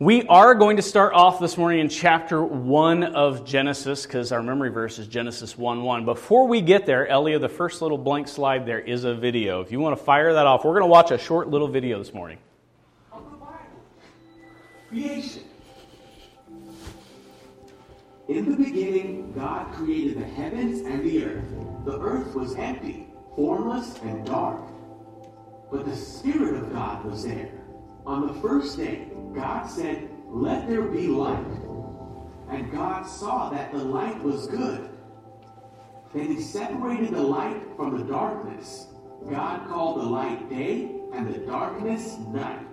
[0.00, 4.42] We are going to start off this morning in chapter 1 of Genesis because our
[4.42, 6.06] memory verse is Genesis 1 1.
[6.06, 9.60] Before we get there, Ellie, the first little blank slide there is a video.
[9.60, 11.98] If you want to fire that off, we're going to watch a short little video
[11.98, 12.38] this morning.
[14.88, 15.42] Creation.
[18.28, 21.44] In the beginning, God created the heavens and the earth.
[21.84, 23.06] The earth was empty,
[23.36, 24.62] formless, and dark.
[25.70, 27.52] But the Spirit of God was there.
[28.06, 31.46] On the first day, God said, Let there be light.
[32.50, 34.90] And God saw that the light was good.
[36.12, 38.88] Then he separated the light from the darkness.
[39.28, 42.66] God called the light day and the darkness night.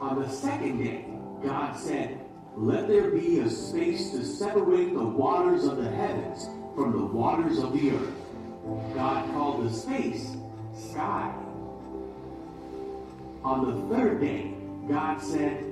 [0.00, 1.06] On the second day,
[1.42, 2.20] God said,
[2.54, 7.58] Let there be a space to separate the waters of the heavens from the waters
[7.58, 8.14] of the earth.
[8.94, 10.36] God called the space
[10.74, 11.34] sky.
[13.46, 14.54] On the third day,
[14.88, 15.62] God said,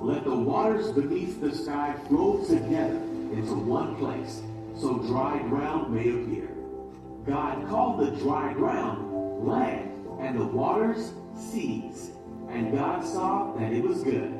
[0.00, 4.40] Let the waters beneath the sky flow together into one place,
[4.74, 6.48] so dry ground may appear.
[7.26, 12.12] God called the dry ground land, and the waters seas.
[12.48, 14.32] And God saw that it was good.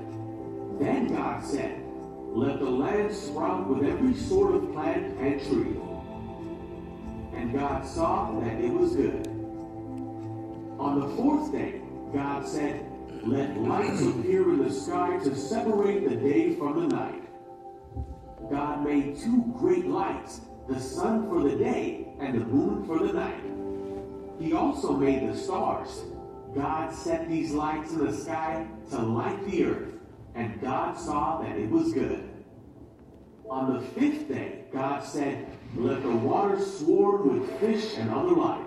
[0.81, 1.85] Then God said,
[2.33, 5.77] Let the land sprout with every sort of plant and tree.
[7.39, 9.27] And God saw that it was good.
[10.79, 11.80] On the fourth day,
[12.13, 12.85] God said,
[13.25, 17.23] Let lights appear in the sky to separate the day from the night.
[18.51, 23.13] God made two great lights, the sun for the day and the moon for the
[23.13, 23.45] night.
[24.41, 26.03] He also made the stars.
[26.55, 29.93] God set these lights in the sky to light the earth,
[30.35, 32.29] and God saw that it was good.
[33.49, 38.67] On the fifth day, God said, Let the waters swarm with fish and other life.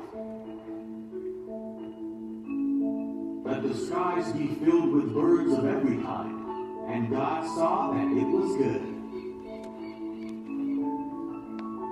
[3.93, 6.89] Skies be filled with birds of every kind.
[6.89, 8.81] And God saw that it was good.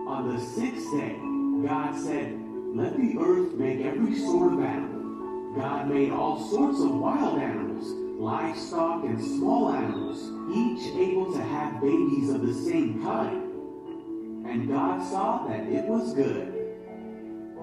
[0.08, 1.15] On the sixth day,
[1.67, 2.39] God said,
[2.76, 5.53] Let the earth make every sort of animal.
[5.55, 7.86] God made all sorts of wild animals,
[8.20, 10.17] livestock, and small animals,
[10.58, 13.43] each able to have babies of the same kind.
[14.47, 16.47] And God saw that it was good.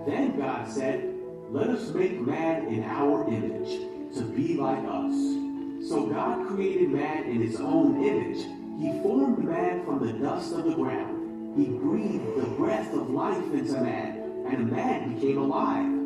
[0.07, 1.13] Then God said,
[1.51, 5.89] Let us make man in our image, to be like us.
[5.89, 8.45] So God created man in his own image.
[8.81, 11.57] He formed man from the dust of the ground.
[11.57, 15.99] He breathed the breath of life into man, and man became alive.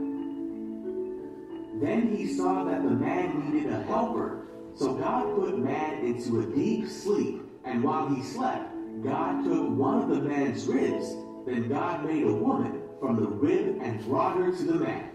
[1.83, 4.47] Then he saw that the man needed a helper.
[4.75, 8.73] So God put man into a deep sleep, and while he slept,
[9.05, 11.09] God took one of the man's ribs.
[11.47, 15.11] Then God made a woman from the rib and brought her to the man.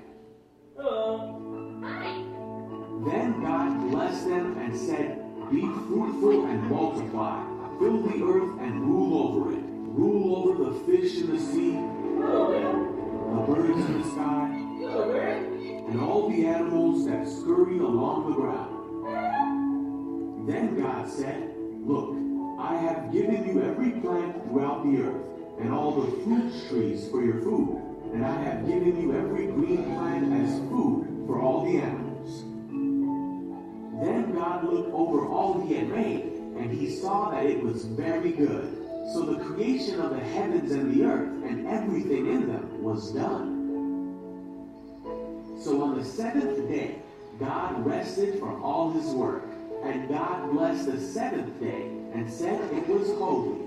[0.77, 1.36] Um,
[3.09, 7.41] Then God blessed them and said, Be fruitful and multiply,
[7.79, 9.63] fill the earth and rule over it.
[9.63, 14.49] Rule over the fish in the sea, the birds in the sky,
[15.87, 18.73] and all the animals that scurry along the ground.
[20.49, 22.13] Then God said, Look,
[22.59, 25.23] I have given you every plant throughout the earth,
[25.61, 27.81] and all the fruit trees for your food,
[28.13, 32.06] and I have given you every green plant as food for all the animals.
[33.99, 36.23] Then God looked over all he had made,
[36.57, 38.73] and he saw that it was very good.
[39.13, 43.55] So the creation of the heavens and the earth and everything in them was done.
[45.61, 46.99] So on the seventh day,
[47.39, 49.43] God rested from all his work,
[49.83, 53.61] and God blessed the seventh day and said it was holy.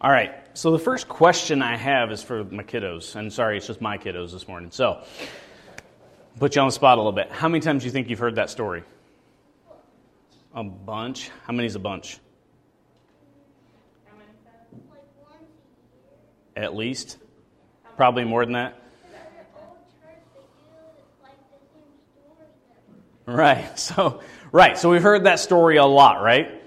[0.00, 0.43] All right.
[0.56, 3.98] So the first question I have is for my kiddos, and sorry, it's just my
[3.98, 4.70] kiddos this morning.
[4.70, 5.02] So,
[6.38, 7.28] put you on the spot a little bit.
[7.32, 8.84] How many times do you think you've heard that story?
[10.54, 11.28] A bunch.
[11.44, 12.18] How many is a bunch?
[16.54, 17.18] At least.
[17.96, 18.80] Probably more than that.
[23.26, 23.76] Right.
[23.76, 24.20] So,
[24.52, 24.78] right.
[24.78, 26.63] So we've heard that story a lot, right?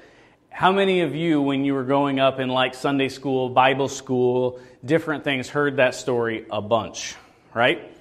[0.57, 4.59] How many of you, when you were growing up in like Sunday school, Bible school,
[4.83, 7.13] different things, heard that story a bunch,
[7.53, 7.95] right?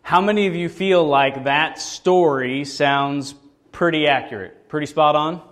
[0.00, 3.34] How many of you feel like that story sounds
[3.72, 5.42] pretty accurate, pretty spot on?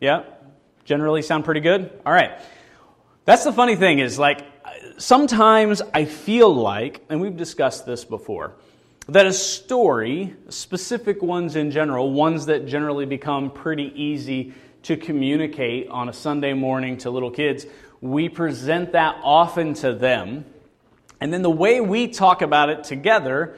[0.00, 0.22] Yeah?
[0.84, 1.90] Generally sound pretty good?
[2.06, 2.38] All right.
[3.24, 4.46] That's the funny thing is like
[4.98, 8.54] sometimes I feel like, and we've discussed this before,
[9.08, 14.54] that a story, specific ones in general, ones that generally become pretty easy
[14.84, 17.66] to communicate on a Sunday morning to little kids,
[18.00, 20.44] we present that often to them
[21.20, 23.56] And then the way we talk about it together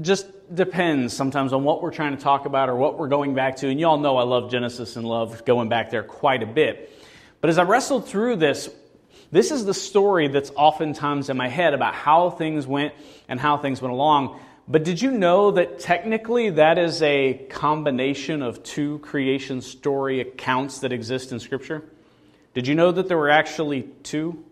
[0.00, 3.56] just depends sometimes on what we're trying to talk about or what we're going back
[3.56, 3.68] to.
[3.68, 6.92] And y'all know I love Genesis and love going back there quite a bit.
[7.40, 8.70] But as I wrestled through this,
[9.32, 12.94] this is the story that's oftentimes in my head about how things went
[13.28, 14.40] and how things went along.
[14.70, 20.80] But did you know that technically that is a combination of two creation story accounts
[20.80, 21.82] that exist in Scripture?
[22.52, 24.44] Did you know that there were actually two?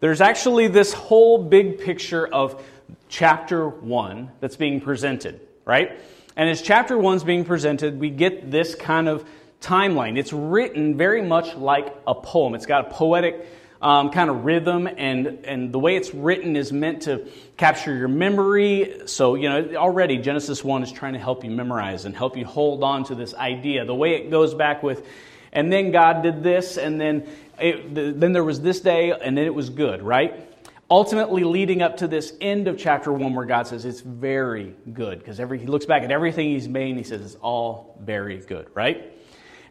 [0.00, 2.62] There's actually this whole big picture of
[3.08, 5.98] chapter 1 that's being presented, right?
[6.36, 9.24] And as chapter 1's being presented, we get this kind of
[9.62, 10.18] timeline.
[10.18, 12.54] It's written very much like a poem.
[12.54, 13.46] It's got a poetic
[13.82, 18.08] um, kind of rhythm, and, and the way it's written is meant to capture your
[18.08, 19.02] memory.
[19.06, 22.44] So, you know, already Genesis 1 is trying to help you memorize and help you
[22.44, 23.84] hold on to this idea.
[23.84, 25.06] The way it goes back with,
[25.52, 27.26] and then God did this, and then,
[27.58, 30.46] it, then there was this day, and then it was good, right?
[30.90, 35.20] ultimately leading up to this end of chapter 1 where God says it's very good
[35.20, 38.66] because he looks back at everything he's made and he says it's all very good,
[38.74, 39.14] right?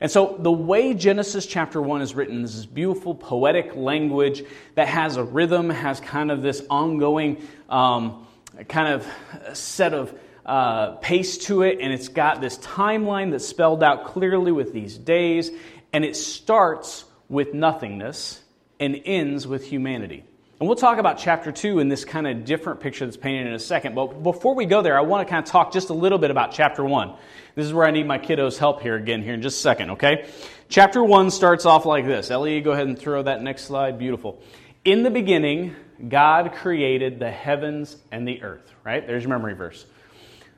[0.02, 4.44] And so the way Genesis chapter 1 is written is this beautiful poetic language
[4.76, 8.26] that has a rhythm, has kind of this ongoing um,
[8.68, 13.84] kind of set of uh, pace to it, and it's got this timeline that's spelled
[13.84, 15.52] out clearly with these days,
[15.92, 18.42] and it starts with nothingness
[18.80, 20.24] and ends with humanity.
[20.60, 23.54] And we'll talk about chapter 2 in this kind of different picture that's painted in
[23.54, 23.96] a second.
[23.96, 26.32] But before we go there, I want to kind of talk just a little bit
[26.32, 27.16] about chapter 1.
[27.56, 29.92] This is where I need my kiddos' help here again, here in just a second,
[29.92, 30.30] okay?
[30.68, 32.30] Chapter 1 starts off like this.
[32.30, 33.98] Ellie, go ahead and throw that next slide.
[33.98, 34.42] Beautiful.
[34.84, 35.78] In the beginning,
[36.10, 39.08] God created the heavens and the earth, right?
[39.08, 39.86] There's your memory verse.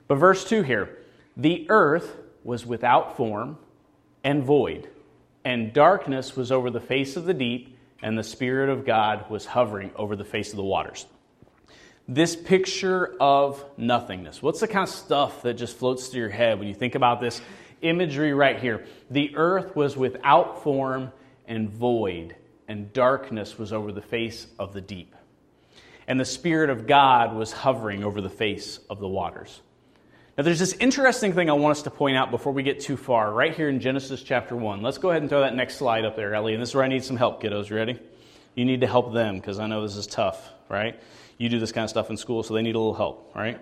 [0.08, 0.98] But verse 2 here
[1.38, 3.60] the earth was without form
[4.24, 4.90] and void,
[5.46, 7.71] and darkness was over the face of the deep
[8.02, 11.06] and the Spirit of God was hovering over the face of the waters.
[12.08, 14.42] This picture of nothingness.
[14.42, 17.22] What's the kind of stuff that just floats through your head when you think about
[17.22, 17.42] this
[17.82, 18.86] imagery right here?
[19.10, 21.12] The earth was without form
[21.48, 22.36] and void,
[22.68, 25.16] and darkness was over the face of the deep.
[26.08, 29.62] And the Spirit of God was hovering over the face of the waters.
[30.38, 32.96] Now, there's this interesting thing I want us to point out before we get too
[32.96, 34.82] far, right here in Genesis chapter 1.
[34.82, 36.54] Let's go ahead and throw that next slide up there, Ellie.
[36.54, 37.70] And this is where I need some help, kiddos.
[37.70, 38.00] Ready?
[38.56, 40.98] You need to help them because I know this is tough, right?
[41.38, 43.60] You do this kind of stuff in school, so they need a little help, right?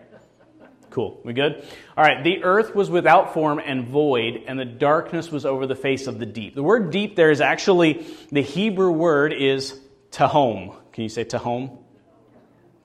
[0.92, 1.20] Cool.
[1.24, 1.66] We good?
[1.98, 2.24] All right.
[2.24, 6.20] The earth was without form and void, and the darkness was over the face of
[6.20, 6.54] the deep.
[6.54, 9.80] The word deep there is actually, the Hebrew word is
[10.12, 10.76] tahom.
[10.92, 11.78] Can you say tahom?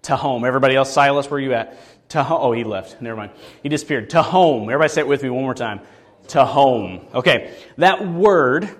[0.03, 0.47] Tahom.
[0.47, 1.79] Everybody else, Silas, where are you at?
[2.15, 3.03] To oh, he left.
[3.03, 3.33] Never mind.
[3.65, 4.09] He disappeared.
[4.09, 4.63] Tehom.
[4.63, 5.81] Everybody say it with me one more time.
[6.29, 7.13] Tehom.
[7.13, 7.53] Okay.
[7.77, 8.71] That word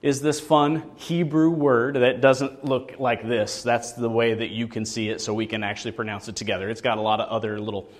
[0.00, 3.64] is this fun Hebrew word that doesn't look like this.
[3.64, 6.70] That's the way that you can see it so we can actually pronounce it together.
[6.70, 7.90] It's got a lot of other little,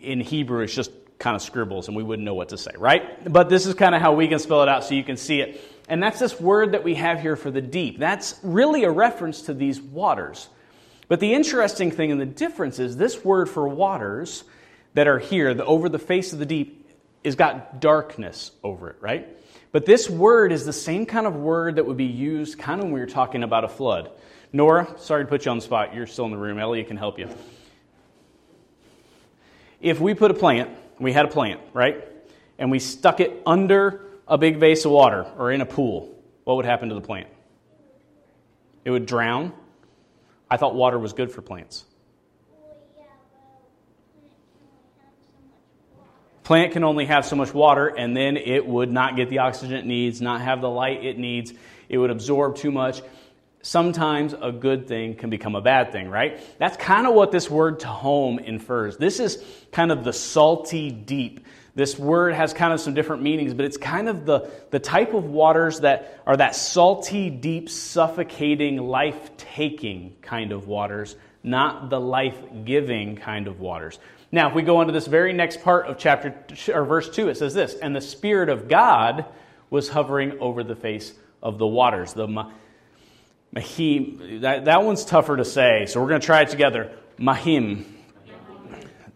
[0.00, 0.90] in Hebrew, it's just
[1.20, 3.32] kind of scribbles and we wouldn't know what to say, right?
[3.32, 5.40] But this is kind of how we can spell it out so you can see
[5.40, 5.60] it.
[5.88, 8.00] And that's this word that we have here for the deep.
[8.00, 10.48] That's really a reference to these waters.
[11.08, 14.44] But the interesting thing and the difference is this word for waters
[14.94, 16.88] that are here, the over the face of the deep,
[17.22, 19.28] is got darkness over it, right?
[19.72, 22.84] But this word is the same kind of word that would be used kind of
[22.84, 24.10] when we were talking about a flood.
[24.52, 25.94] Nora, sorry to put you on the spot.
[25.94, 26.58] You're still in the room.
[26.58, 27.28] Ellie can help you.
[29.80, 32.06] If we put a plant, we had a plant, right?
[32.58, 36.14] And we stuck it under a big vase of water or in a pool,
[36.44, 37.28] what would happen to the plant?
[38.84, 39.52] It would drown
[40.54, 41.84] I thought water was good for plants.
[46.44, 49.74] Plant can only have so much water, and then it would not get the oxygen
[49.74, 51.52] it needs, not have the light it needs.
[51.88, 53.02] It would absorb too much.
[53.64, 56.40] Sometimes a good thing can become a bad thing, right?
[56.58, 58.96] That's kind of what this word tehom infers.
[58.96, 59.42] This is
[59.72, 61.44] kind of the salty deep
[61.76, 65.12] this word has kind of some different meanings, but it's kind of the, the type
[65.12, 72.00] of waters that are that salty, deep, suffocating, life taking kind of waters, not the
[72.00, 73.98] life giving kind of waters.
[74.30, 76.34] Now, if we go into this very next part of chapter
[76.72, 79.26] or verse 2, it says this And the Spirit of God
[79.68, 82.12] was hovering over the face of the waters.
[82.12, 82.28] The
[83.54, 86.90] Mahim, that, that one's tougher to say, so we're going to try it together.
[87.16, 87.94] Mahim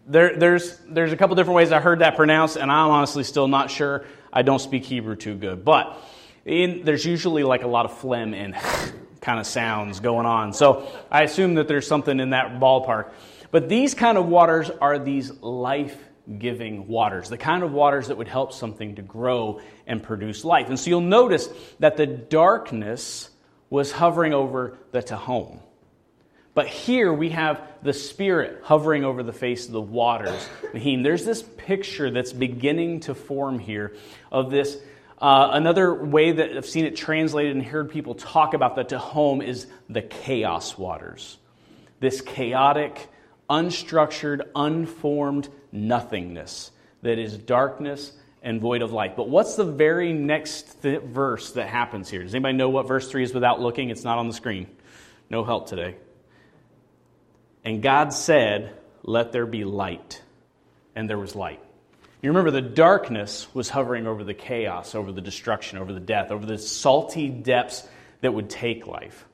[0.09, 3.47] there, there's, there's a couple different ways I heard that pronounced, and I'm honestly still
[3.47, 4.05] not sure.
[4.33, 5.63] I don't speak Hebrew too good.
[5.63, 5.97] But
[6.45, 8.55] in, there's usually like a lot of phlegm and
[9.21, 10.53] kind of sounds going on.
[10.53, 13.11] So I assume that there's something in that ballpark.
[13.51, 15.95] But these kind of waters are these life
[16.37, 20.69] giving waters, the kind of waters that would help something to grow and produce life.
[20.69, 23.29] And so you'll notice that the darkness
[23.69, 25.59] was hovering over the Tehom.
[26.53, 30.49] But here we have the Spirit hovering over the face of the waters.
[30.73, 33.95] There's this picture that's beginning to form here
[34.31, 34.77] of this.
[35.19, 39.43] Uh, another way that I've seen it translated and heard people talk about that tehom
[39.45, 41.37] is the chaos waters.
[41.99, 43.09] This chaotic,
[43.49, 46.71] unstructured, unformed nothingness
[47.01, 49.15] that is darkness and void of light.
[49.15, 52.23] But what's the very next th- verse that happens here?
[52.23, 53.89] Does anybody know what verse 3 is without looking?
[53.89, 54.67] It's not on the screen.
[55.29, 55.95] No help today.
[57.65, 60.21] And God said, Let there be light.
[60.95, 61.61] And there was light.
[62.21, 66.31] You remember the darkness was hovering over the chaos, over the destruction, over the death,
[66.31, 67.87] over the salty depths
[68.21, 69.25] that would take life.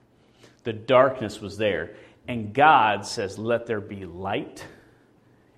[0.64, 1.96] The darkness was there.
[2.28, 4.66] And God says, Let there be light.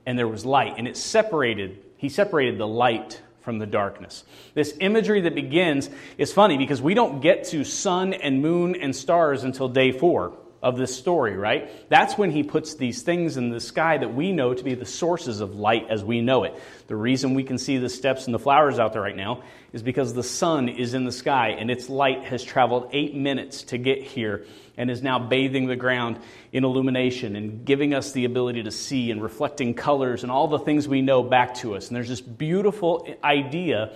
[0.06, 0.76] And there was light.
[0.78, 4.26] And it separated, He separated the light from the darkness.
[4.56, 8.94] This imagery that begins is funny because we don't get to sun and moon and
[8.94, 11.72] stars until day four of this story, right?
[11.90, 14.86] That's when he puts these things in the sky that we know to be the
[14.86, 16.62] sources of light as we know it.
[16.88, 19.82] The reason we can see the steps and the flowers out there right now is
[19.82, 23.78] because the sun is in the sky and its light has traveled eight minutes to
[23.78, 24.46] get here
[24.78, 26.20] and is now bathing the ground
[26.52, 30.60] in illumination and giving us the ability to see and reflecting colors and all the
[30.60, 31.88] things we know back to us.
[31.88, 33.92] And there's this beautiful idea,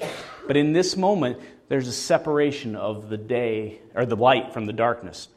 [0.48, 4.74] but in this moment, there's a separation of the day or the light from the
[4.74, 5.30] darkness.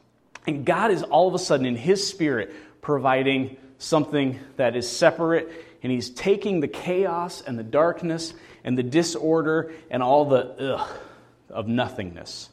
[0.47, 5.51] And God is all of a sudden in His Spirit providing something that is separate,
[5.83, 8.33] and He's taking the chaos and the darkness
[8.65, 10.99] and the disorder and all the ugh
[11.51, 12.49] of nothingness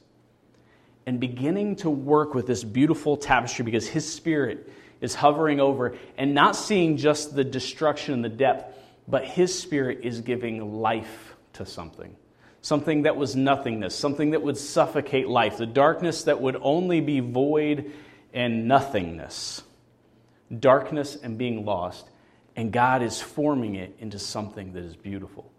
[1.05, 6.33] and beginning to work with this beautiful tapestry because His Spirit is hovering over and
[6.33, 8.77] not seeing just the destruction and the depth,
[9.07, 12.15] but His Spirit is giving life to something
[12.61, 17.19] something that was nothingness, something that would suffocate life, the darkness that would only be
[17.19, 17.91] void
[18.33, 19.63] and nothingness,
[20.57, 22.07] darkness and being lost.
[22.55, 25.51] And God is forming it into something that is beautiful.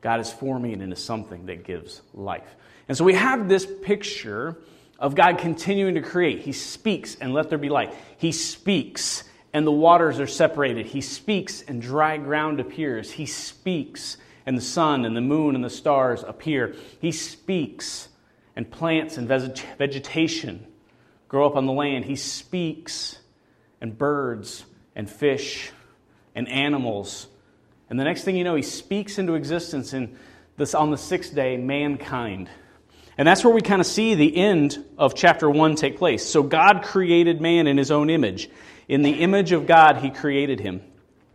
[0.00, 2.56] God is forming it into something that gives life.
[2.88, 4.56] And so we have this picture
[4.98, 6.40] of God continuing to create.
[6.40, 7.94] He speaks and let there be light.
[8.18, 10.86] He speaks and the waters are separated.
[10.86, 13.10] He speaks and dry ground appears.
[13.10, 16.74] He speaks and the sun and the moon and the stars appear.
[17.00, 18.08] He speaks,
[18.56, 20.66] and plants and vegetation
[21.28, 22.04] grow up on the land.
[22.04, 23.18] He speaks,
[23.80, 25.72] and birds and fish
[26.34, 27.26] and animals.
[27.88, 30.16] And the next thing you know, he speaks into existence in
[30.56, 32.48] this, on the sixth day, mankind.
[33.20, 36.24] And that's where we kind of see the end of chapter 1 take place.
[36.24, 38.48] So God created man in his own image.
[38.88, 40.80] In the image of God, he created him.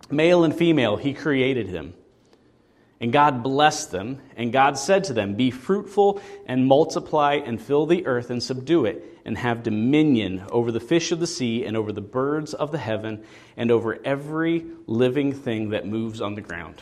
[0.10, 1.94] Male and female, he created him.
[3.00, 7.86] And God blessed them, and God said to them, Be fruitful and multiply and fill
[7.86, 11.78] the earth and subdue it, and have dominion over the fish of the sea, and
[11.78, 13.24] over the birds of the heaven,
[13.58, 16.82] and over every living thing that moves on the ground.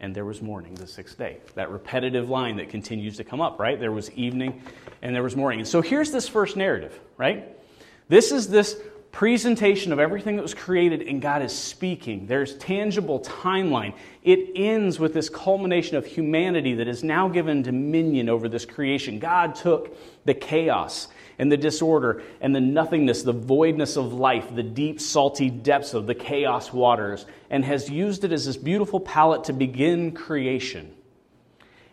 [0.00, 1.38] and there was morning the sixth day.
[1.54, 3.78] That repetitive line that continues to come up, right?
[3.78, 4.62] There was evening,
[5.02, 5.60] and there was morning.
[5.60, 7.56] And so here's this first narrative, right?
[8.08, 8.76] This is this
[9.12, 12.26] presentation of everything that was created and God is speaking.
[12.26, 13.94] There's tangible timeline.
[14.22, 19.18] It ends with this culmination of humanity that is now given dominion over this creation.
[19.18, 19.96] God took
[20.26, 21.08] the chaos
[21.38, 26.06] and the disorder and the nothingness, the voidness of life, the deep, salty depths of
[26.06, 30.92] the chaos waters, and has used it as this beautiful palette to begin creation.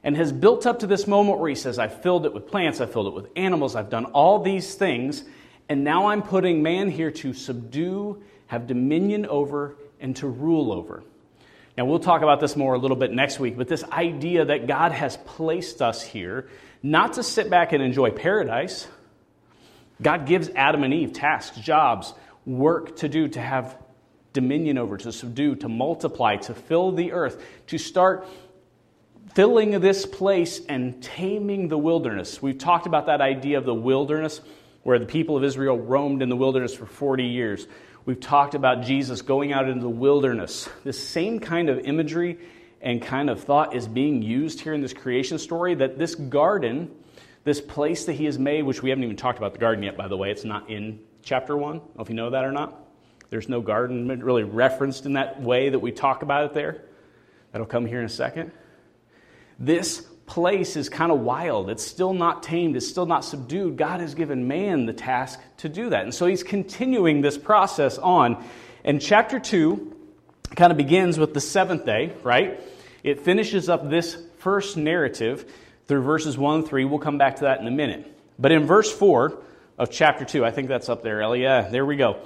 [0.03, 2.82] And has built up to this moment where he says, I filled it with plants,
[2.82, 5.24] I filled it with animals, I've done all these things.
[5.70, 11.03] And now I'm putting man here to subdue, have dominion over, and to rule over.
[11.77, 14.67] Now, we'll talk about this more a little bit next week, but this idea that
[14.67, 16.48] God has placed us here
[16.84, 18.88] not to sit back and enjoy paradise.
[20.01, 22.13] God gives Adam and Eve tasks, jobs,
[22.46, 23.77] work to do, to have
[24.34, 28.27] dominion over, to subdue, to multiply, to fill the earth, to start
[29.34, 32.41] filling this place and taming the wilderness.
[32.41, 34.41] We've talked about that idea of the wilderness
[34.83, 37.67] where the people of Israel roamed in the wilderness for 40 years.
[38.05, 40.69] We've talked about Jesus going out into the wilderness.
[40.83, 42.37] This same kind of imagery
[42.81, 46.91] and kind of thought is being used here in this creation story that this garden,
[47.45, 49.95] this place that he has made, which we haven't even talked about the garden yet,
[49.95, 51.75] by the way, it's not in chapter 1.
[51.75, 52.77] I don't know if you know that or not.
[53.29, 56.83] There's no garden really referenced in that way that we talk about it there.
[57.51, 58.51] That'll come here in a second.
[59.57, 61.69] This place is kind of wild.
[61.69, 63.77] It's still not tamed, it's still not subdued.
[63.77, 66.05] God has given man the task to do that.
[66.05, 68.43] And so he's continuing this process on.
[68.83, 69.95] And chapter 2
[70.55, 72.59] kind of begins with the seventh day, right?
[73.03, 75.53] It finishes up this first narrative
[75.87, 76.85] through verses 1 and 3.
[76.85, 78.11] We'll come back to that in a minute.
[78.39, 79.37] But in verse 4
[79.77, 81.43] of chapter 2, I think that's up there, Ellie.
[81.43, 82.17] Yeah, there we go.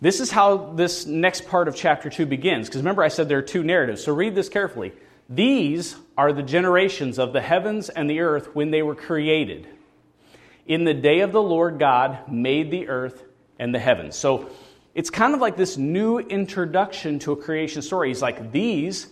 [0.00, 2.66] This is how this next part of chapter 2 begins.
[2.66, 4.02] Because remember, I said there are two narratives.
[4.02, 4.94] So read this carefully.
[5.28, 9.66] These are the generations of the heavens and the earth when they were created.
[10.66, 13.24] In the day of the Lord God made the earth
[13.58, 14.16] and the heavens.
[14.16, 14.50] So
[14.94, 18.08] it's kind of like this new introduction to a creation story.
[18.08, 19.08] He's like, These,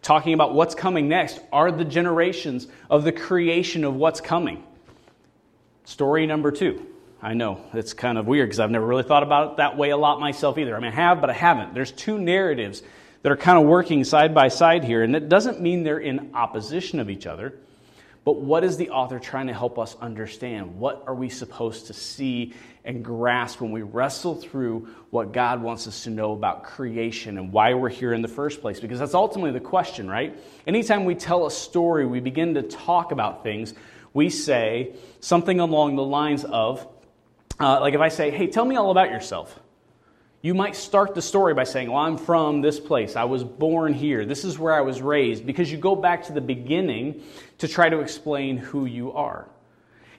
[0.00, 4.64] talking about what's coming next, are the generations of the creation of what's coming.
[5.84, 6.86] Story number two.
[7.20, 9.90] I know it's kind of weird because I've never really thought about it that way
[9.90, 10.76] a lot myself either.
[10.76, 11.72] I mean, I have, but I haven't.
[11.72, 12.82] There's two narratives
[13.22, 16.30] that are kind of working side by side here, and it doesn't mean they're in
[16.34, 17.54] opposition of each other.
[18.24, 20.78] But what is the author trying to help us understand?
[20.78, 25.88] What are we supposed to see and grasp when we wrestle through what God wants
[25.88, 28.78] us to know about creation and why we're here in the first place?
[28.78, 30.36] Because that's ultimately the question, right?
[30.68, 33.74] Anytime we tell a story, we begin to talk about things,
[34.14, 36.86] we say something along the lines of,
[37.58, 39.58] uh, like if I say, hey, tell me all about yourself.
[40.42, 43.14] You might start the story by saying, Well, I'm from this place.
[43.14, 44.26] I was born here.
[44.26, 45.46] This is where I was raised.
[45.46, 47.22] Because you go back to the beginning
[47.58, 49.46] to try to explain who you are.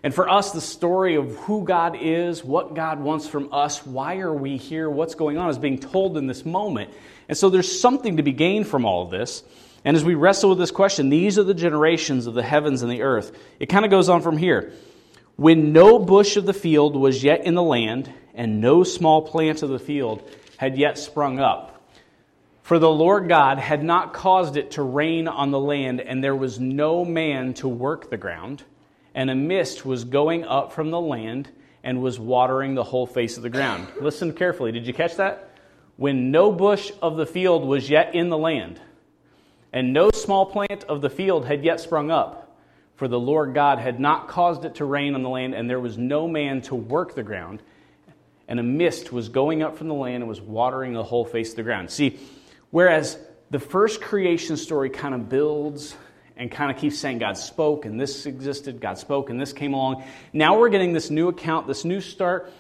[0.02, 4.20] And for us, the story of who God is, what God wants from us, why
[4.20, 6.92] are we here, what's going on, is being told in this moment.
[7.28, 9.44] And so there's something to be gained from all of this.
[9.86, 12.92] And as we wrestle with this question, these are the generations of the heavens and
[12.92, 13.38] the earth.
[13.60, 14.72] It kind of goes on from here.
[15.36, 19.64] When no bush of the field was yet in the land, and no small plant
[19.64, 20.22] of the field
[20.58, 21.82] had yet sprung up.
[22.62, 26.36] For the Lord God had not caused it to rain on the land, and there
[26.36, 28.64] was no man to work the ground.
[29.16, 31.50] And a mist was going up from the land
[31.84, 33.88] and was watering the whole face of the ground.
[34.00, 34.72] Listen carefully.
[34.72, 35.50] Did you catch that?
[35.98, 38.80] When no bush of the field was yet in the land,
[39.74, 42.43] and no small plant of the field had yet sprung up,
[42.96, 45.80] for the Lord God had not caused it to rain on the land, and there
[45.80, 47.62] was no man to work the ground
[48.48, 51.52] and a mist was going up from the land and was watering the whole face
[51.52, 51.90] of the ground.
[51.90, 52.20] See,
[52.72, 53.18] whereas
[53.50, 55.96] the first creation story kind of builds
[56.36, 59.74] and kind of keeps saying God spoke and this existed, God spoke and this came
[59.74, 60.04] along.
[60.34, 62.52] Now we're getting this new account, this new start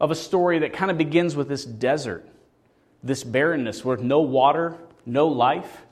[0.00, 2.28] of a story that kind of begins with this desert,
[3.02, 4.76] this barrenness with no water,
[5.06, 5.82] no life.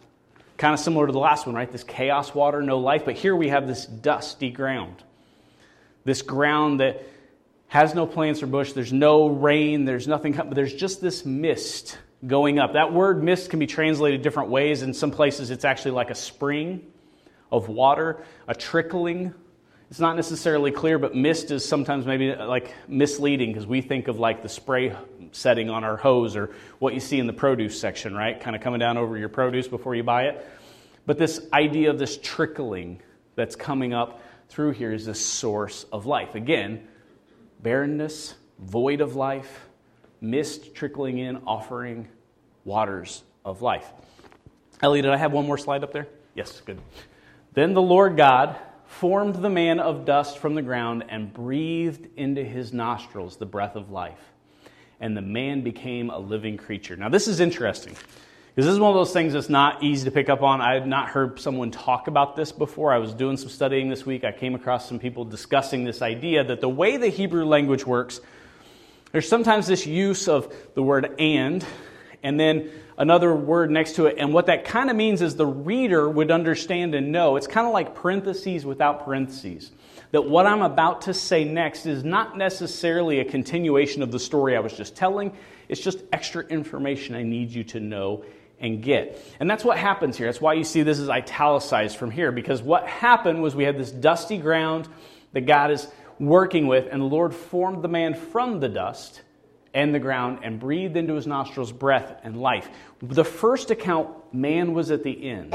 [0.59, 1.71] Kind of similar to the last one, right?
[1.71, 3.05] This chaos water, no life.
[3.05, 5.03] But here we have this dusty ground.
[6.05, 7.03] This ground that
[7.68, 11.99] has no plants or bush, there's no rain, there's nothing, but there's just this mist
[12.27, 12.73] going up.
[12.73, 14.83] That word mist can be translated different ways.
[14.83, 16.90] In some places, it's actually like a spring
[17.53, 19.35] of water, a trickling.
[19.90, 24.18] It's not necessarily clear, but mist is sometimes maybe like misleading because we think of
[24.18, 24.94] like the spray
[25.33, 28.38] setting on our hose or what you see in the produce section, right?
[28.38, 30.46] Kind of coming down over your produce before you buy it.
[31.07, 33.01] But this idea of this trickling
[33.35, 34.20] that's coming up
[34.51, 36.35] through here is this source of life.
[36.35, 36.87] Again,
[37.62, 39.68] barrenness, void of life,
[40.20, 42.09] mist trickling in, offering
[42.66, 43.90] waters of life.
[44.83, 46.09] Ellie, did I have one more slide up there?
[46.35, 46.79] Yes, good.
[47.55, 48.57] Then the Lord God
[48.88, 53.77] formed the man of dust from the ground and breathed into his nostrils the breath
[53.77, 54.18] of life.
[54.98, 56.96] And the man became a living creature.
[56.96, 60.11] Now, this is interesting because this is one of those things that's not easy to
[60.11, 60.61] pick up on.
[60.61, 62.92] I had not heard someone talk about this before.
[62.92, 64.24] I was doing some studying this week.
[64.24, 68.20] I came across some people discussing this idea that the way the Hebrew language works,
[69.12, 71.64] there's sometimes this use of the word and,
[72.22, 74.16] and then another word next to it.
[74.18, 77.37] And what that kind of means is the reader would understand and know.
[77.37, 79.70] It's kind of like parentheses without parentheses.
[80.11, 84.57] That what I'm about to say next is not necessarily a continuation of the story
[84.57, 85.37] I was just telling.
[85.68, 88.24] It's just extra information I need you to know
[88.59, 89.22] and get.
[89.38, 90.26] And that's what happens here.
[90.26, 93.78] That's why you see this is italicized from here, because what happened was we had
[93.78, 94.88] this dusty ground
[95.33, 95.87] that God is
[96.18, 99.22] working with, and the Lord formed the man from the dust
[99.74, 102.68] and the ground and breathed into his nostrils breath and life.
[103.02, 105.54] The first account, man was at the end.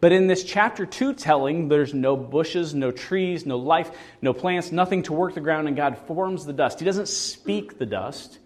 [0.00, 4.70] But in this chapter 2 telling, there's no bushes, no trees, no life, no plants,
[4.70, 6.78] nothing to work the ground, and God forms the dust.
[6.78, 8.38] He doesn't speak the dust.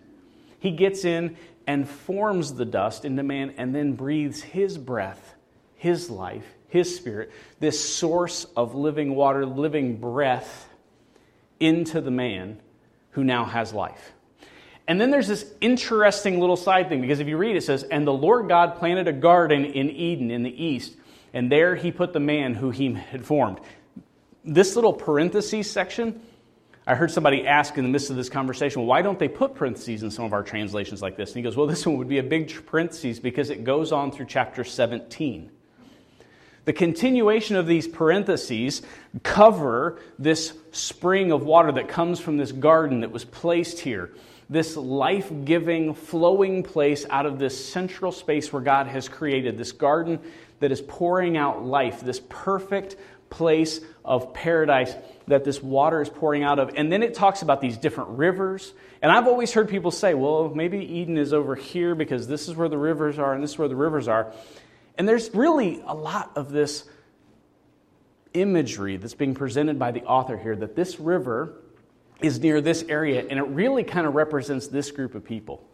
[0.61, 5.35] He gets in and forms the dust into man and then breathes his breath,
[5.75, 10.69] his life, his spirit, this source of living water, living breath
[11.59, 12.61] into the man
[13.13, 14.13] who now has life.
[14.91, 17.85] And then there's this interesting little side thing because if you read it, it says,
[17.85, 20.97] And the Lord God planted a garden in Eden in the east,
[21.33, 23.61] and there he put the man who he had formed.
[24.45, 26.21] This little parentheses section,
[26.89, 30.03] I heard somebody ask in the midst of this conversation, why don't they put parentheses
[30.03, 31.31] in some of our translations like this?
[31.31, 34.11] And he goes, well, this one would be a big parentheses because it goes on
[34.11, 35.53] through chapter 17.
[36.65, 38.83] The continuation of these parentheses
[39.23, 44.11] cover this spring of water that comes from this garden that was placed here.
[44.51, 49.73] This life giving, flowing place out of this central space where God has created, this
[49.73, 50.19] garden
[50.59, 52.97] that is pouring out life, this perfect
[53.31, 54.93] place of paradise
[55.29, 56.73] that this water is pouring out of.
[56.77, 58.75] And then it talks about these different rivers.
[59.01, 62.57] And I've always heard people say, well, maybe Eden is over here because this is
[62.57, 64.33] where the rivers are and this is where the rivers are.
[64.99, 66.85] And there's really a lot of this
[68.35, 71.55] imagery that's being presented by the author here that this river
[72.23, 75.65] is near this area, and it really kind of represents this group of people.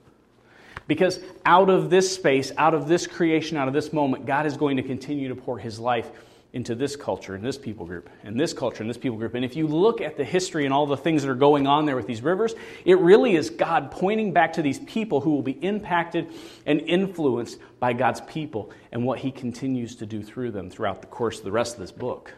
[0.86, 4.56] Because out of this space, out of this creation, out of this moment, God is
[4.56, 6.10] going to continue to pour his life
[6.52, 9.34] into this culture and this people group and this culture and this people group.
[9.34, 11.84] And if you look at the history and all the things that are going on
[11.84, 12.54] there with these rivers,
[12.84, 16.32] it really is God pointing back to these people who will be impacted
[16.64, 21.08] and influenced by God's people and what he continues to do through them throughout the
[21.08, 22.32] course of the rest of this book.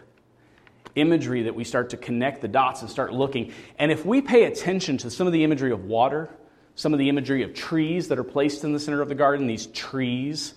[0.99, 3.53] Imagery that we start to connect the dots and start looking.
[3.79, 6.29] And if we pay attention to some of the imagery of water,
[6.75, 9.47] some of the imagery of trees that are placed in the center of the garden,
[9.47, 10.55] these trees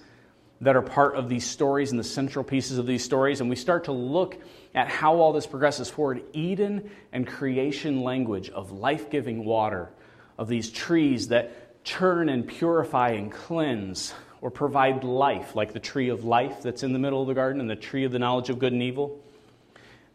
[0.62, 3.56] that are part of these stories and the central pieces of these stories, and we
[3.56, 4.38] start to look
[4.75, 9.89] at how all this progresses forward, Eden and creation language of life giving water,
[10.38, 16.10] of these trees that churn and purify and cleanse or provide life, like the tree
[16.10, 18.49] of life that's in the middle of the garden and the tree of the knowledge
[18.49, 19.20] of good and evil.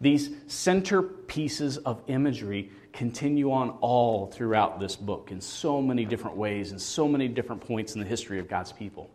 [0.01, 6.37] These center pieces of imagery continue on all throughout this book in so many different
[6.37, 9.11] ways and so many different points in the history of God's people.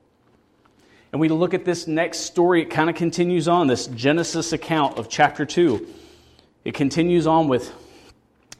[1.11, 4.97] And we look at this next story, it kind of continues on, this Genesis account
[4.97, 5.85] of chapter 2.
[6.63, 7.71] It continues on with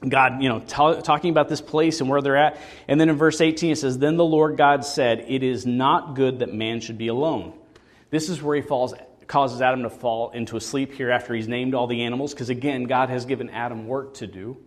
[0.08, 2.60] God, you know, t- talking about this place and where they're at.
[2.88, 6.16] And then in verse 18 it says, Then the Lord God said, It is not
[6.16, 7.54] good that man should be alone.
[8.10, 8.94] This is where he falls,
[9.32, 12.50] causes Adam to fall into a sleep here after he's named all the animals, because
[12.50, 14.58] again, God has given Adam work to do.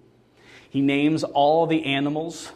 [0.71, 2.51] He names all the animals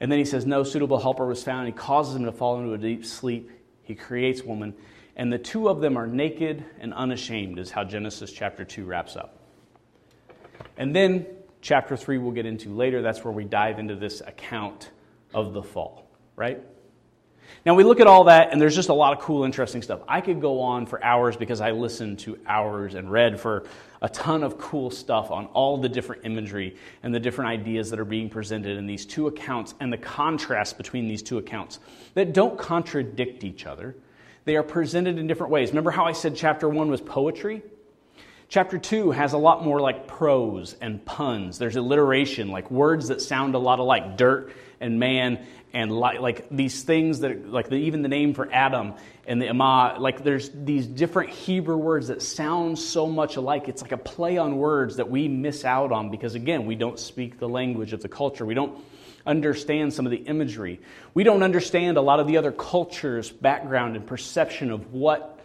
[0.00, 1.66] and then he says, No suitable helper was found.
[1.66, 3.50] He causes him to fall into a deep sleep.
[3.82, 4.74] He creates woman,
[5.14, 9.16] and the two of them are naked and unashamed, is how Genesis chapter 2 wraps
[9.16, 9.36] up.
[10.76, 11.26] And then
[11.60, 13.02] chapter 3 we'll get into later.
[13.02, 14.90] That's where we dive into this account
[15.34, 16.62] of the fall, right?
[17.66, 20.00] Now we look at all that, and there's just a lot of cool, interesting stuff.
[20.08, 23.64] I could go on for hours because I listened to hours and read for
[24.02, 28.00] a ton of cool stuff on all the different imagery and the different ideas that
[28.00, 31.80] are being presented in these two accounts and the contrast between these two accounts
[32.14, 33.94] that don't contradict each other.
[34.44, 35.68] They are presented in different ways.
[35.68, 37.62] Remember how I said chapter one was poetry?
[38.50, 41.56] Chapter 2 has a lot more like prose and puns.
[41.56, 46.46] There's alliteration, like words that sound a lot alike dirt and man, and like, like
[46.50, 48.94] these things that, like the, even the name for Adam
[49.26, 53.68] and adamah, like there's these different Hebrew words that sound so much alike.
[53.68, 56.98] It's like a play on words that we miss out on because, again, we don't
[56.98, 58.44] speak the language of the culture.
[58.44, 58.82] We don't
[59.26, 60.80] understand some of the imagery.
[61.14, 65.38] We don't understand a lot of the other cultures' background and perception of what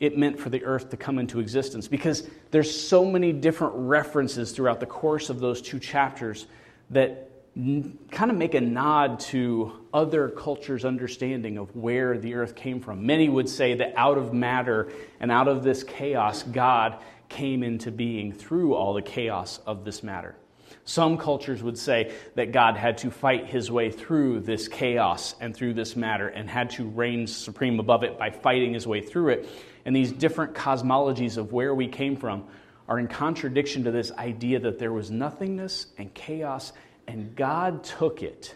[0.00, 4.52] it meant for the earth to come into existence because there's so many different references
[4.52, 6.46] throughout the course of those two chapters
[6.88, 12.80] that kind of make a nod to other cultures' understanding of where the earth came
[12.80, 13.04] from.
[13.04, 17.90] Many would say that out of matter and out of this chaos, God came into
[17.90, 20.36] being through all the chaos of this matter.
[20.84, 25.54] Some cultures would say that God had to fight his way through this chaos and
[25.54, 29.30] through this matter and had to reign supreme above it by fighting his way through
[29.30, 29.48] it.
[29.84, 32.44] And these different cosmologies of where we came from
[32.88, 36.72] are in contradiction to this idea that there was nothingness and chaos,
[37.10, 38.54] and God took it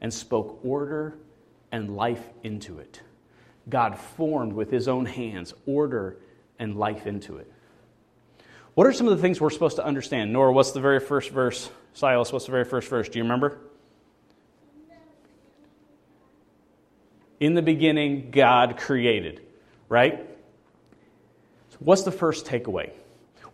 [0.00, 1.18] and spoke order
[1.72, 3.00] and life into it.
[3.68, 6.16] God formed with his own hands order
[6.60, 7.52] and life into it.
[8.74, 10.32] What are some of the things we're supposed to understand?
[10.32, 11.68] Nora, what's the very first verse?
[11.92, 13.08] Silas, what's the very first verse?
[13.08, 13.58] Do you remember?
[17.40, 19.40] In the beginning, God created,
[19.88, 20.24] right?
[21.70, 22.92] So what's the first takeaway?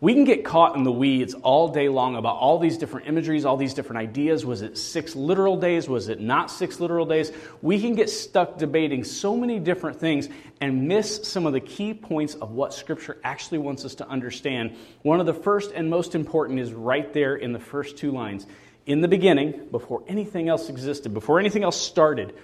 [0.00, 3.44] We can get caught in the weeds all day long about all these different imageries,
[3.44, 4.46] all these different ideas.
[4.46, 5.88] Was it six literal days?
[5.88, 7.32] Was it not six literal days?
[7.62, 10.28] We can get stuck debating so many different things
[10.60, 14.76] and miss some of the key points of what Scripture actually wants us to understand.
[15.02, 18.46] One of the first and most important is right there in the first two lines
[18.86, 22.34] in the beginning, before anything else existed, before anything else started,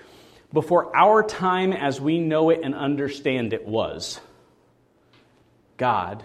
[0.52, 4.20] before our time as we know it and understand it was,
[5.78, 6.22] God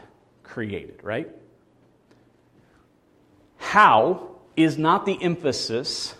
[0.50, 1.30] created, right?
[3.58, 6.14] How is not the emphasis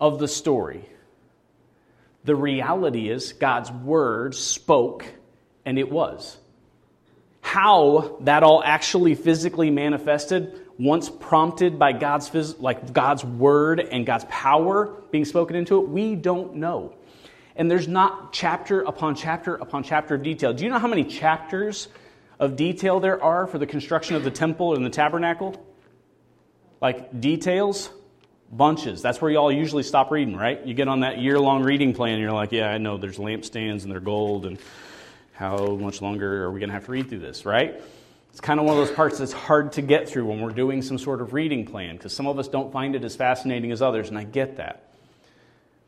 [0.00, 0.84] of the story.
[2.24, 5.06] The reality is God's word spoke
[5.64, 6.36] and it was.
[7.40, 14.04] How that all actually physically manifested once prompted by God's phys- like God's word and
[14.04, 16.94] God's power being spoken into it, we don't know.
[17.54, 20.52] And there's not chapter upon chapter upon chapter of detail.
[20.52, 21.88] Do you know how many chapters
[22.38, 25.64] of detail there are for the construction of the temple and the tabernacle?
[26.80, 27.90] Like details?
[28.50, 29.02] Bunches.
[29.02, 30.64] That's where y'all usually stop reading, right?
[30.64, 33.18] You get on that year long reading plan, and you're like, yeah, I know there's
[33.18, 34.58] lampstands and they're gold, and
[35.32, 37.82] how much longer are we going to have to read through this, right?
[38.30, 40.82] It's kind of one of those parts that's hard to get through when we're doing
[40.82, 43.82] some sort of reading plan because some of us don't find it as fascinating as
[43.82, 44.85] others, and I get that.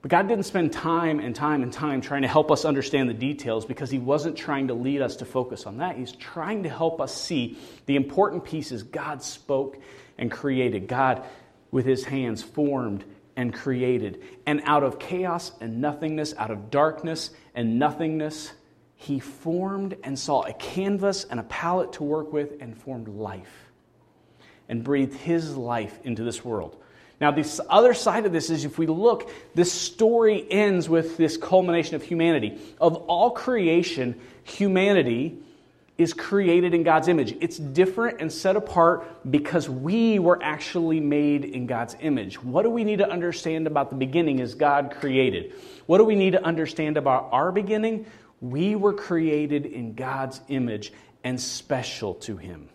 [0.00, 3.14] But God didn't spend time and time and time trying to help us understand the
[3.14, 5.96] details because He wasn't trying to lead us to focus on that.
[5.96, 9.78] He's trying to help us see the important pieces God spoke
[10.16, 10.86] and created.
[10.86, 11.24] God,
[11.70, 13.04] with His hands, formed
[13.38, 14.22] and created.
[14.46, 18.52] And out of chaos and nothingness, out of darkness and nothingness,
[18.96, 23.70] he formed and saw a canvas and a palette to work with and formed life
[24.68, 26.76] and breathed his life into this world.
[27.20, 31.36] Now, the other side of this is if we look, this story ends with this
[31.36, 32.60] culmination of humanity.
[32.80, 35.38] Of all creation, humanity
[35.98, 37.36] is created in God's image.
[37.40, 42.40] It's different and set apart because we were actually made in God's image.
[42.40, 45.54] What do we need to understand about the beginning as God created?
[45.86, 48.06] What do we need to understand about our beginning?
[48.40, 50.92] We were created in God's image
[51.24, 52.68] and special to Him,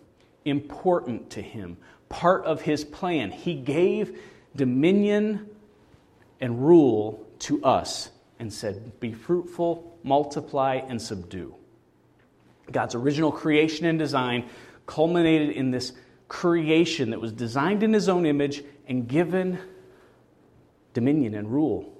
[0.43, 1.77] important to Him,
[2.09, 3.31] part of His plan.
[3.31, 4.19] He gave
[4.55, 5.49] dominion
[6.39, 11.55] and rule to us and said, Be fruitful, multiply, and subdue.
[12.71, 14.49] God's original creation and design
[14.85, 15.93] culminated in this
[16.27, 19.59] creation that was designed in His own image and given
[20.93, 21.93] dominion and rule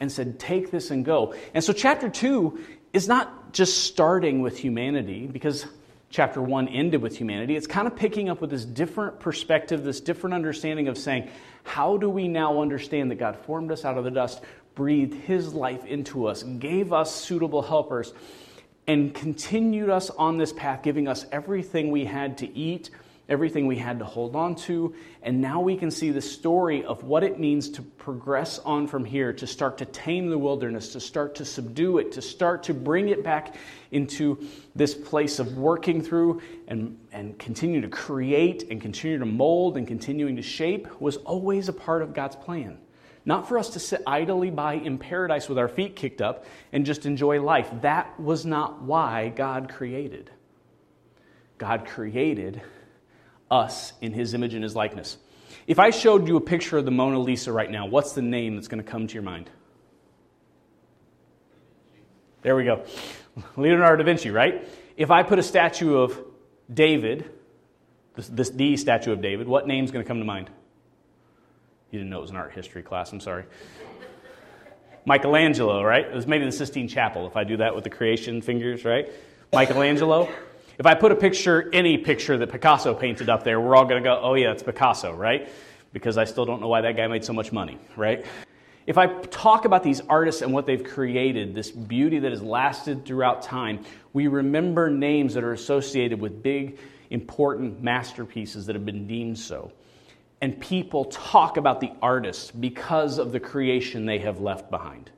[0.00, 1.34] and said, Take this and go.
[1.54, 2.58] And so, chapter two
[2.92, 5.66] is not just starting with humanity, because
[6.12, 7.56] chapter one ended with humanity.
[7.56, 11.28] It's kind of picking up with this different perspective, this different understanding of saying,
[11.64, 14.42] How do we now understand that God formed us out of the dust,
[14.74, 18.12] breathed his life into us, gave us suitable helpers,
[18.86, 22.90] and continued us on this path, giving us everything we had to eat?
[23.28, 24.94] Everything we had to hold on to.
[25.22, 29.04] And now we can see the story of what it means to progress on from
[29.04, 32.74] here, to start to tame the wilderness, to start to subdue it, to start to
[32.74, 33.56] bring it back
[33.90, 39.76] into this place of working through and, and continue to create and continue to mold
[39.76, 42.78] and continuing to shape was always a part of God's plan.
[43.24, 46.84] Not for us to sit idly by in paradise with our feet kicked up and
[46.84, 47.70] just enjoy life.
[47.82, 50.30] That was not why God created.
[51.56, 52.60] God created
[53.52, 55.18] us in his image and his likeness.
[55.66, 58.56] If I showed you a picture of the Mona Lisa right now, what's the name
[58.56, 59.50] that's going to come to your mind?
[62.40, 62.84] There we go.
[63.56, 64.66] Leonardo da Vinci, right?
[64.96, 66.18] If I put a statue of
[66.72, 67.30] David,
[68.16, 70.50] this, this, the statue of David, what name's going to come to mind?
[71.90, 73.44] You didn't know it was an art history class, I'm sorry.
[75.04, 76.06] Michelangelo, right?
[76.06, 79.10] It was maybe the Sistine Chapel if I do that with the creation fingers, right?
[79.52, 80.28] Michelangelo.
[80.78, 84.02] If I put a picture, any picture that Picasso painted up there, we're all going
[84.02, 85.48] to go, oh, yeah, it's Picasso, right?
[85.92, 88.24] Because I still don't know why that guy made so much money, right?
[88.86, 93.04] If I talk about these artists and what they've created, this beauty that has lasted
[93.04, 96.78] throughout time, we remember names that are associated with big,
[97.10, 99.70] important masterpieces that have been deemed so.
[100.40, 105.10] And people talk about the artists because of the creation they have left behind.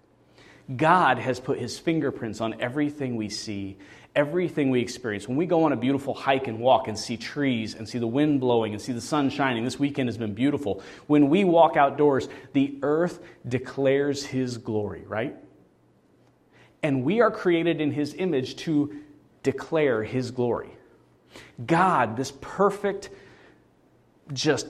[0.74, 3.76] God has put his fingerprints on everything we see
[4.14, 5.26] everything we experience.
[5.26, 8.06] When we go on a beautiful hike and walk and see trees and see the
[8.06, 10.82] wind blowing and see the sun shining, this weekend has been beautiful.
[11.06, 15.34] When we walk outdoors, the earth declares His glory, right?
[16.82, 18.94] And we are created in His image to
[19.42, 20.70] declare His glory.
[21.66, 23.10] God, this perfect,
[24.32, 24.68] just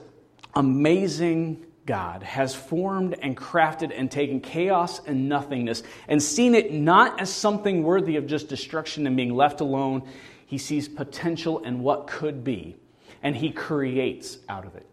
[0.55, 7.19] amazing God has formed and crafted and taken chaos and nothingness and seen it not
[7.21, 10.01] as something worthy of just destruction and being left alone.
[10.47, 12.75] He sees potential and what could be,
[13.21, 14.87] and he creates out of it.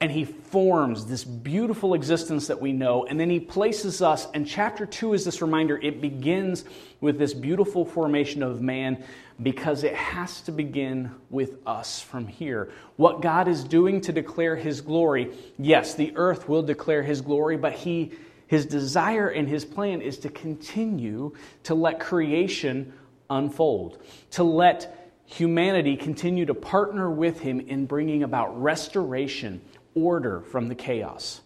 [0.00, 4.46] and he forms this beautiful existence that we know and then he places us and
[4.46, 6.64] chapter 2 is this reminder it begins
[7.00, 9.02] with this beautiful formation of man
[9.40, 14.56] because it has to begin with us from here what god is doing to declare
[14.56, 18.12] his glory yes the earth will declare his glory but he
[18.46, 22.92] his desire and his plan is to continue to let creation
[23.30, 24.94] unfold to let
[25.28, 29.60] humanity continue to partner with him in bringing about restoration
[29.94, 31.40] order from the chaos.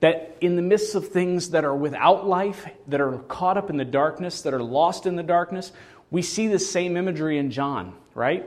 [0.00, 3.78] That in the midst of things that are without life, that are caught up in
[3.78, 5.72] the darkness, that are lost in the darkness,
[6.10, 8.46] we see the same imagery in John, right?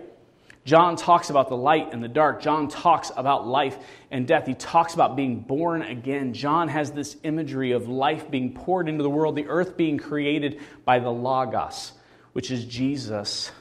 [0.63, 2.41] John talks about the light and the dark.
[2.41, 3.77] John talks about life
[4.11, 4.45] and death.
[4.45, 6.33] He talks about being born again.
[6.33, 10.61] John has this imagery of life being poured into the world, the earth being created
[10.85, 11.93] by the Logos,
[12.33, 13.51] which is Jesus,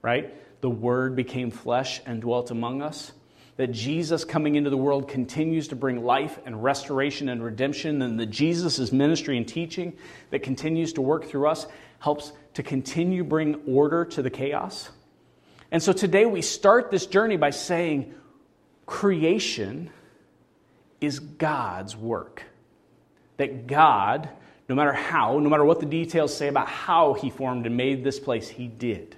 [0.00, 0.32] right?
[0.60, 3.12] The Word became flesh and dwelt among us
[3.58, 8.18] that Jesus coming into the world continues to bring life and restoration and redemption, and
[8.20, 9.94] that Jesus' ministry and teaching
[10.30, 11.66] that continues to work through us
[11.98, 14.90] helps to continue bring order to the chaos.
[15.70, 18.14] And so today we start this journey by saying
[18.86, 19.90] creation
[21.00, 22.42] is God's work.
[23.36, 24.28] That God,
[24.68, 28.02] no matter how, no matter what the details say about how He formed and made
[28.02, 29.16] this place, He did.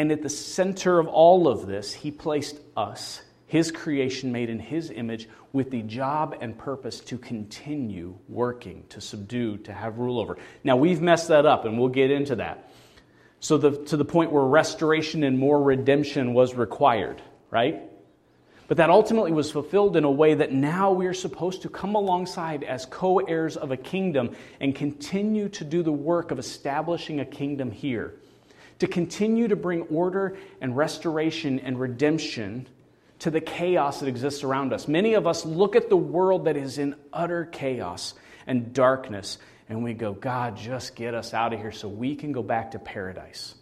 [0.00, 3.20] And at the center of all of this, he placed us,
[3.50, 9.00] his creation made in his image, with the job and purpose to continue working, to
[9.00, 10.38] subdue, to have rule over.
[10.62, 12.70] Now, we've messed that up, and we'll get into that.
[13.40, 17.82] So, the, to the point where restoration and more redemption was required, right?
[18.68, 21.96] But that ultimately was fulfilled in a way that now we are supposed to come
[21.96, 27.18] alongside as co heirs of a kingdom and continue to do the work of establishing
[27.18, 28.14] a kingdom here
[28.78, 32.68] to continue to bring order and restoration and redemption
[33.20, 34.88] to the chaos that exists around us.
[34.88, 38.14] Many of us look at the world that is in utter chaos
[38.46, 42.32] and darkness, and we go, God, just get us out of here so we can
[42.32, 43.54] go back to paradise.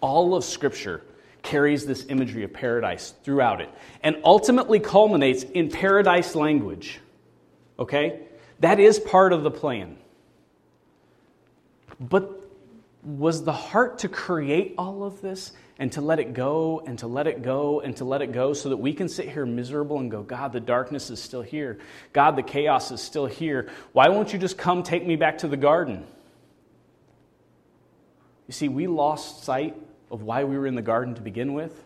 [0.00, 1.02] All of Scripture
[1.42, 3.70] carries this imagery of paradise throughout it
[4.02, 7.00] and ultimately culminates in paradise language.
[7.78, 8.20] Okay?
[8.60, 9.96] That is part of the plan.
[12.00, 12.43] But
[13.04, 17.06] was the heart to create all of this and to let it go and to
[17.06, 19.98] let it go and to let it go so that we can sit here miserable
[19.98, 21.78] and go, God, the darkness is still here.
[22.12, 23.70] God, the chaos is still here.
[23.92, 26.06] Why won't you just come take me back to the garden?
[28.46, 29.76] You see, we lost sight
[30.10, 31.83] of why we were in the garden to begin with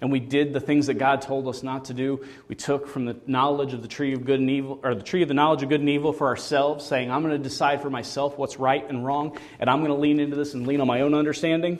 [0.00, 2.24] and we did the things that God told us not to do.
[2.48, 5.22] We took from the knowledge of the tree of good and evil, or the tree
[5.22, 7.90] of the knowledge of good and evil for ourselves, saying, I'm going to decide for
[7.90, 10.86] myself what's right and wrong, and I'm going to lean into this and lean on
[10.86, 11.78] my own understanding,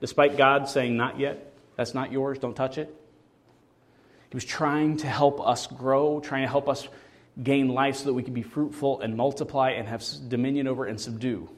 [0.00, 1.54] despite God saying, Not yet.
[1.76, 2.38] That's not yours.
[2.38, 2.94] Don't touch it.
[4.28, 6.86] He was trying to help us grow, trying to help us
[7.42, 11.00] gain life so that we could be fruitful and multiply and have dominion over and
[11.00, 11.48] subdue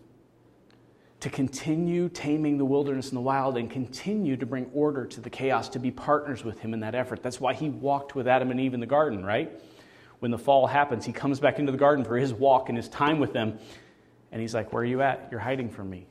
[1.25, 5.31] to continue taming the wilderness and the wild and continue to bring order to the
[5.31, 7.23] chaos, to be partners with him in that effort.
[7.23, 9.51] That's why he walked with Adam and Eve in the garden, right?
[10.19, 12.91] When the fall happens, he comes back into the garden for his walk and his
[12.91, 13.59] time with them.
[14.33, 15.29] And he's like, Where are you at?
[15.31, 16.07] You're hiding from me.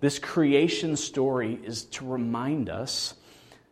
[0.00, 3.12] This creation story is to remind us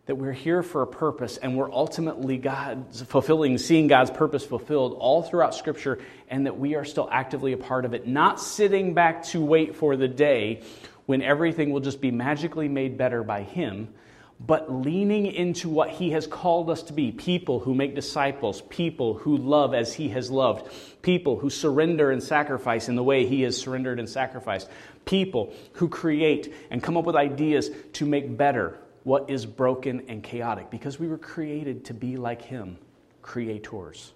[0.09, 4.97] that we're here for a purpose and we're ultimately God's fulfilling, seeing God's purpose fulfilled
[4.99, 5.99] all throughout Scripture,
[6.31, 9.77] and that we are still actively a part of it, not sitting back to wait
[9.77, 10.63] for the day
[11.05, 13.93] when everything will just be magically made better by Him,
[14.41, 19.13] but leaning into what He has called us to be people who make disciples, people
[19.13, 23.43] who love as He has loved, people who surrender and sacrifice in the way He
[23.43, 24.71] has surrendered and sacrificed,
[25.05, 30.23] people who create and come up with ideas to make better what is broken and
[30.23, 32.77] chaotic because we were created to be like Him,
[33.23, 34.13] creators.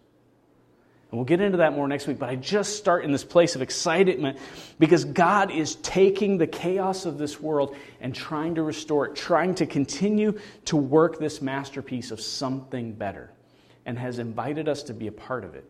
[1.11, 3.57] And we'll get into that more next week, but I just start in this place
[3.57, 4.39] of excitement
[4.79, 9.55] because God is taking the chaos of this world and trying to restore it, trying
[9.55, 13.31] to continue to work this masterpiece of something better,
[13.87, 15.65] and has invited us to be a part of it.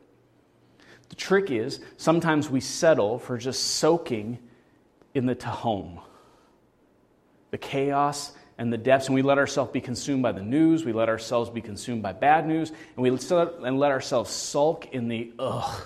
[1.11, 4.41] The trick is sometimes we settle for just soaking
[5.15, 6.01] in the Tehom,
[7.53, 10.93] the chaos and the depths, and we let ourselves be consumed by the news, we
[10.93, 15.09] let ourselves be consumed by bad news, and we let, and let ourselves sulk in
[15.09, 15.83] the ugh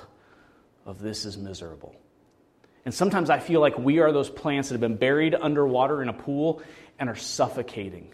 [0.85, 1.95] of this is miserable.
[2.85, 6.09] And sometimes I feel like we are those plants that have been buried underwater in
[6.09, 6.63] a pool
[6.99, 8.13] and are suffocating.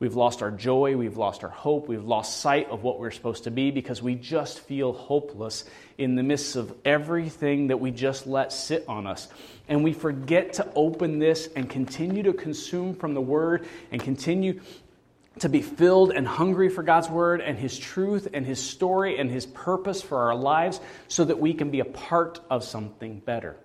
[0.00, 3.44] We've lost our joy, we've lost our hope, we've lost sight of what we're supposed
[3.44, 5.64] to be because we just feel hopeless
[5.98, 9.28] in the midst of everything that we just let sit on us.
[9.68, 14.60] And we forget to open this and continue to consume from the Word and continue
[15.38, 19.30] to be filled and hungry for God's Word and His truth and His story and
[19.30, 23.56] His purpose for our lives so that we can be a part of something better.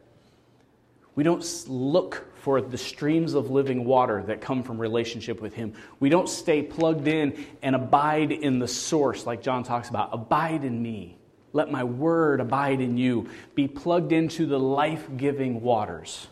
[1.16, 5.74] We don't look for the streams of living water that come from relationship with Him.
[6.00, 10.10] We don't stay plugged in and abide in the source, like John talks about.
[10.14, 11.18] Abide in me.
[11.52, 13.30] Let my word abide in you.
[13.56, 16.28] Be plugged into the life giving waters.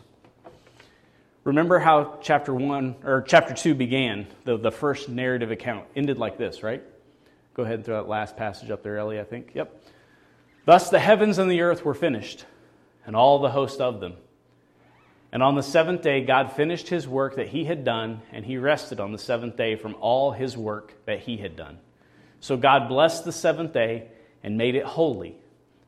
[1.44, 4.26] Remember how chapter 1 or chapter 2 began?
[4.44, 6.82] The, the first narrative account ended like this, right?
[7.54, 9.52] Go ahead and throw that last passage up there, Ellie, I think.
[9.54, 9.82] Yep.
[10.64, 12.44] Thus the heavens and the earth were finished,
[13.06, 14.14] and all the host of them.
[15.30, 18.56] And on the seventh day, God finished his work that he had done, and he
[18.56, 21.78] rested on the seventh day from all his work that he had done.
[22.40, 24.08] So God blessed the seventh day
[24.42, 25.36] and made it holy,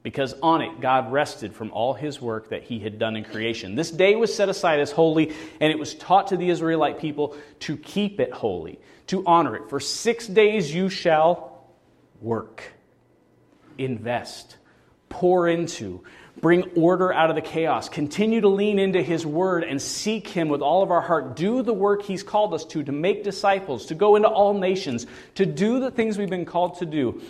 [0.03, 3.77] because on it God rested from all his work that he had done in creation.
[3.77, 7.37] This day was set aside as holy, and it was taught to the Israelite people
[7.61, 9.71] to keep it holy, to honor it.
[9.71, 11.65] For six days you shall
[12.21, 12.63] work,
[13.79, 14.57] invest,
[15.09, 16.05] pour into,
[16.41, 17.89] Bring order out of the chaos.
[17.89, 21.37] Continue to lean into His Word and seek Him with all of our heart.
[21.37, 25.07] Do the work He's called us to, to make disciples, to go into all nations,
[25.35, 27.21] to do the things we've been called to do.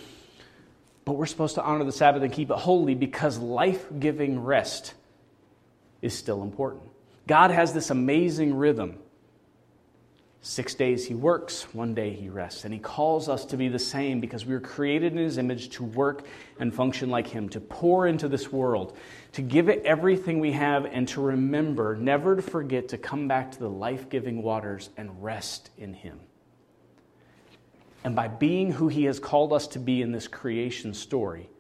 [1.05, 4.95] But we're supposed to honor the Sabbath and keep it holy because life giving rest
[6.03, 6.85] is still important.
[7.27, 8.99] God has this amazing rhythm
[10.43, 12.65] Six days he works, one day he rests.
[12.65, 15.69] And he calls us to be the same because we were created in his image
[15.71, 16.27] to work
[16.59, 18.97] and function like him, to pour into this world,
[19.33, 23.53] to give it everything we have, and to remember, never to forget to come back
[23.53, 26.19] to the life giving waters and rest in him.
[28.03, 31.51] And by being who he has called us to be in this creation story,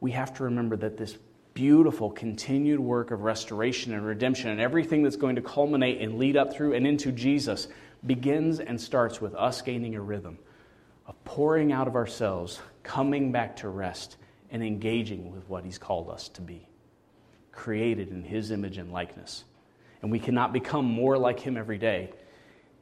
[0.00, 1.16] we have to remember that this
[1.54, 6.36] beautiful continued work of restoration and redemption and everything that's going to culminate and lead
[6.36, 7.68] up through and into Jesus
[8.06, 10.38] begins and starts with us gaining a rhythm
[11.06, 14.16] of pouring out of ourselves, coming back to rest,
[14.50, 16.66] and engaging with what He's called us to be,
[17.52, 19.44] created in His image and likeness.
[20.02, 22.12] And we cannot become more like Him every day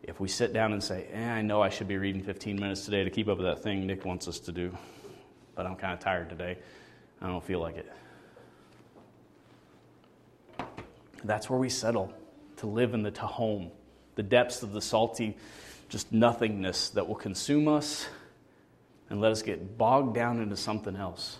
[0.02, 2.84] if we sit down and say, eh, I know I should be reading 15 minutes
[2.84, 4.76] today to keep up with that thing Nick wants us to do,
[5.54, 6.58] but I'm kind of tired today.
[7.20, 7.92] I don't feel like it.
[11.24, 12.12] That's where we settle
[12.58, 13.70] to live in the Tehom,
[14.18, 15.36] the depths of the salty,
[15.88, 18.08] just nothingness that will consume us
[19.08, 21.38] and let us get bogged down into something else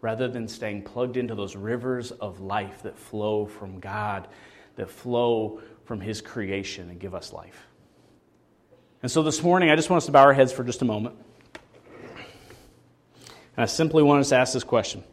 [0.00, 4.28] rather than staying plugged into those rivers of life that flow from God,
[4.76, 7.66] that flow from His creation and give us life.
[9.02, 10.86] And so this morning, I just want us to bow our heads for just a
[10.86, 11.16] moment.
[13.56, 15.04] And I simply want us to ask this question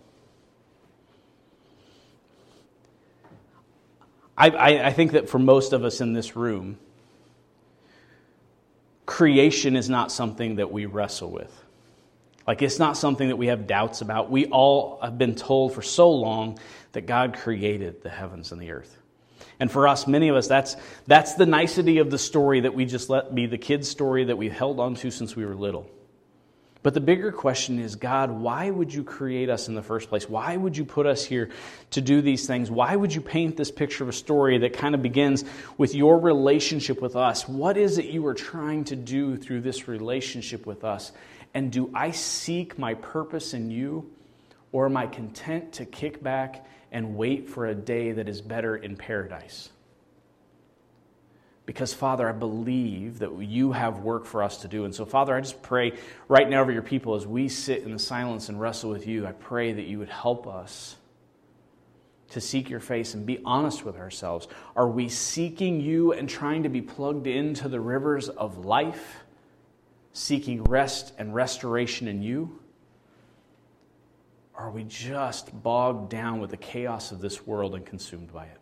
[4.38, 6.78] I, I, I think that for most of us in this room,
[9.06, 11.52] creation is not something that we wrestle with.
[12.46, 14.30] Like, it's not something that we have doubts about.
[14.30, 16.60] We all have been told for so long
[16.94, 18.96] that God created the heavens and the earth.
[19.60, 20.78] And for us, many of us, that's,
[21.08, 24.38] that's the nicety of the story that we just let be the kid's story that
[24.38, 25.90] we've held on to since we were little.
[26.84, 30.30] But the bigger question is God, why would you create us in the first place?
[30.30, 31.50] Why would you put us here
[31.92, 32.70] to do these things?
[32.70, 35.44] Why would you paint this picture of a story that kind of begins
[35.78, 37.48] with your relationship with us?
[37.48, 41.12] What is it you are trying to do through this relationship with us?
[41.54, 44.12] And do I seek my purpose in you?
[44.72, 48.76] Or am I content to kick back and wait for a day that is better
[48.76, 49.70] in paradise?
[51.68, 54.86] Because, Father, I believe that you have work for us to do.
[54.86, 55.92] And so, Father, I just pray
[56.30, 59.28] right now over your people as we sit in the silence and wrestle with you.
[59.28, 60.96] I pray that you would help us
[62.30, 64.48] to seek your face and be honest with ourselves.
[64.78, 69.18] Are we seeking you and trying to be plugged into the rivers of life,
[70.14, 72.60] seeking rest and restoration in you?
[74.56, 78.57] Are we just bogged down with the chaos of this world and consumed by it?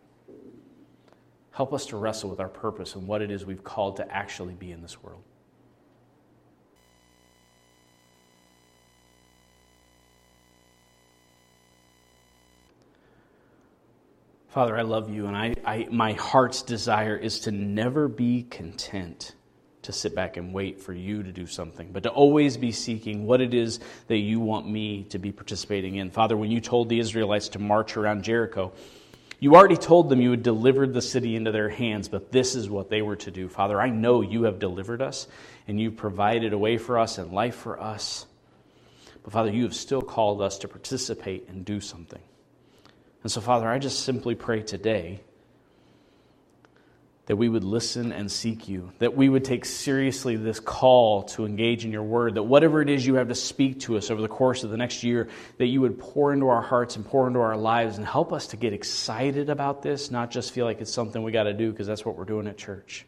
[1.56, 4.52] Help us to wrestle with our purpose and what it is we've called to actually
[4.52, 5.22] be in this world.
[14.50, 19.34] Father, I love you, and I, I, my heart's desire is to never be content
[19.80, 23.24] to sit back and wait for you to do something, but to always be seeking
[23.24, 26.10] what it is that you want me to be participating in.
[26.10, 28.72] Father, when you told the Israelites to march around Jericho,
[29.38, 32.70] You already told them you had delivered the city into their hands, but this is
[32.70, 33.48] what they were to do.
[33.48, 35.28] Father, I know you have delivered us
[35.68, 38.26] and you've provided a way for us and life for us.
[39.22, 42.22] But Father, you have still called us to participate and do something.
[43.22, 45.20] And so, Father, I just simply pray today
[47.26, 51.44] that we would listen and seek you, that we would take seriously this call to
[51.44, 54.22] engage in your word, that whatever it is you have to speak to us over
[54.22, 57.26] the course of the next year, that you would pour into our hearts and pour
[57.26, 60.80] into our lives and help us to get excited about this, not just feel like
[60.80, 63.04] it's something we got to do because that's what we're doing at church.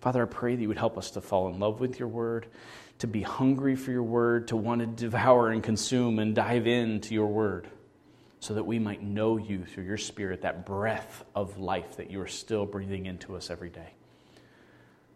[0.00, 2.46] Father, I pray that you would help us to fall in love with your word,
[3.00, 7.12] to be hungry for your word, to want to devour and consume and dive into
[7.12, 7.68] your word
[8.42, 12.20] so that we might know you through your Spirit, that breath of life that you
[12.20, 13.92] are still breathing into us every day.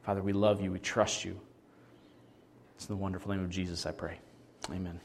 [0.04, 0.70] Father, we love you.
[0.70, 1.36] We trust you.
[2.76, 4.20] It's in the wonderful name of Jesus I pray.
[4.70, 5.00] Amen.